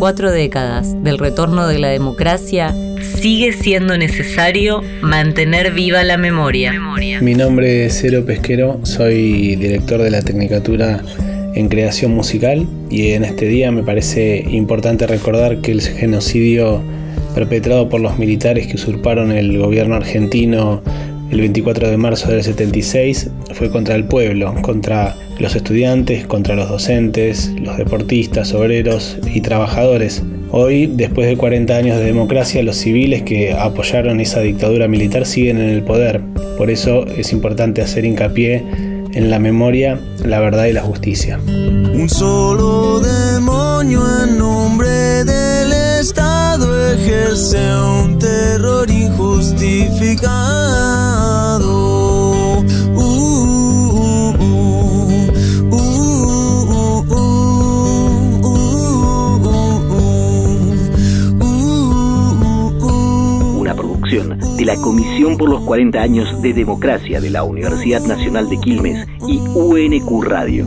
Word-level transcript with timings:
cuatro 0.00 0.32
décadas 0.32 1.04
del 1.04 1.18
retorno 1.18 1.68
de 1.68 1.78
la 1.78 1.88
democracia, 1.88 2.74
sigue 3.02 3.52
siendo 3.52 3.98
necesario 3.98 4.82
mantener 5.02 5.72
viva 5.72 6.02
la 6.04 6.16
memoria. 6.16 6.72
Mi 7.20 7.34
nombre 7.34 7.84
es 7.84 7.98
Cero 8.00 8.24
Pesquero, 8.26 8.80
soy 8.82 9.56
director 9.56 10.00
de 10.00 10.10
la 10.10 10.22
Tecnicatura 10.22 11.02
en 11.54 11.68
Creación 11.68 12.12
Musical 12.12 12.66
y 12.88 13.10
en 13.10 13.24
este 13.24 13.44
día 13.44 13.70
me 13.72 13.82
parece 13.82 14.42
importante 14.50 15.06
recordar 15.06 15.60
que 15.60 15.72
el 15.72 15.82
genocidio 15.82 16.82
perpetrado 17.34 17.90
por 17.90 18.00
los 18.00 18.18
militares 18.18 18.68
que 18.68 18.76
usurparon 18.76 19.32
el 19.32 19.58
gobierno 19.58 19.96
argentino 19.96 20.82
el 21.30 21.40
24 21.40 21.90
de 21.90 21.98
marzo 21.98 22.30
del 22.30 22.42
76 22.42 23.30
fue 23.52 23.68
contra 23.70 23.96
el 23.96 24.04
pueblo, 24.04 24.54
contra 24.62 25.14
los 25.40 25.56
estudiantes, 25.56 26.26
contra 26.26 26.54
los 26.54 26.68
docentes, 26.68 27.50
los 27.60 27.76
deportistas, 27.76 28.52
obreros 28.54 29.18
y 29.32 29.40
trabajadores. 29.40 30.22
Hoy, 30.52 30.86
después 30.86 31.26
de 31.28 31.36
40 31.36 31.74
años 31.74 31.98
de 31.98 32.04
democracia, 32.04 32.62
los 32.62 32.76
civiles 32.76 33.22
que 33.22 33.52
apoyaron 33.52 34.20
esa 34.20 34.40
dictadura 34.40 34.86
militar 34.88 35.24
siguen 35.24 35.58
en 35.58 35.70
el 35.70 35.82
poder. 35.82 36.20
Por 36.58 36.70
eso 36.70 37.06
es 37.06 37.32
importante 37.32 37.82
hacer 37.82 38.04
hincapié 38.04 38.64
en 39.12 39.30
la 39.30 39.38
memoria, 39.38 39.98
la 40.24 40.40
verdad 40.40 40.66
y 40.66 40.72
la 40.72 40.82
justicia. 40.82 41.38
Un 41.46 42.08
solo 42.08 43.00
demonio 43.00 44.02
en 44.24 44.38
nombre 44.38 45.24
del 45.24 45.72
Estado 46.00 46.92
ejerce 46.92 47.69
de 64.10 64.64
la 64.64 64.74
Comisión 64.74 65.36
por 65.36 65.48
los 65.48 65.62
40 65.62 66.02
años 66.02 66.42
de 66.42 66.52
Democracia 66.52 67.20
de 67.20 67.30
la 67.30 67.44
Universidad 67.44 68.02
Nacional 68.02 68.48
de 68.48 68.58
Quilmes 68.58 69.06
y 69.28 69.38
UNQ 69.38 70.24
Radio. 70.24 70.66